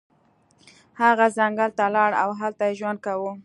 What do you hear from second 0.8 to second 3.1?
هغه ځنګل ته لاړ او هلته یې ژوند